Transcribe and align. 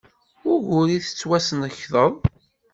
Wuɣur 0.45 0.87
i 0.91 0.99
tettwasnekdeḍ? 1.05 2.13